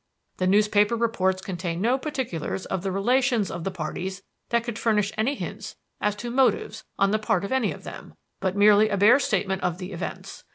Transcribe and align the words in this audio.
The 0.37 0.47
newspaper 0.47 0.95
reports 0.95 1.43
contained 1.43 1.79
no 1.83 1.95
particulars 1.99 2.65
of 2.65 2.81
the 2.81 2.91
relations 2.91 3.51
of 3.51 3.63
the 3.63 3.69
parties 3.69 4.23
that 4.49 4.63
could 4.63 4.79
furnish 4.79 5.11
any 5.15 5.35
hints 5.35 5.75
as 5.99 6.15
to 6.15 6.31
motives 6.31 6.83
on 6.97 7.11
the 7.11 7.19
part 7.19 7.45
of 7.45 7.51
any 7.51 7.71
of 7.71 7.83
them, 7.83 8.15
but 8.39 8.55
merely 8.57 8.89
a 8.89 8.97
bare 8.97 9.19
statement 9.19 9.61
of 9.61 9.77
the 9.77 9.91
events. 9.91 10.43